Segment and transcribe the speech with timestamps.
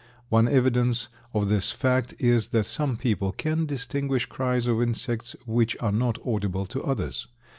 [0.29, 5.77] One evidence of this fact is that some people can distinguish cries of insects which
[5.79, 7.27] are not audible to others.